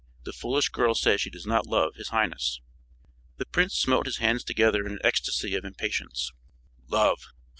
[0.23, 2.59] The foolish girl says she does not love his highness."
[3.37, 6.31] The prince smote his hands together in an ecstasy of impatience.
[6.87, 7.21] "Love!